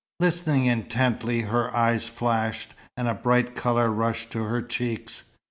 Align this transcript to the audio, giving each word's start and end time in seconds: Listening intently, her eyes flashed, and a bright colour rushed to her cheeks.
Listening 0.19 0.65
intently, 0.65 1.41
her 1.41 1.69
eyes 1.77 2.07
flashed, 2.07 2.73
and 2.97 3.07
a 3.07 3.13
bright 3.13 3.53
colour 3.55 3.91
rushed 3.91 4.31
to 4.31 4.45
her 4.45 4.59
cheeks. 4.63 5.25